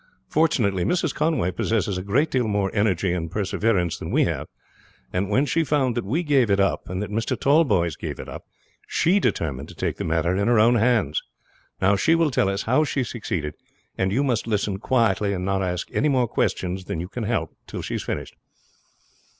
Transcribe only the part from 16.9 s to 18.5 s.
you can help till she has finished."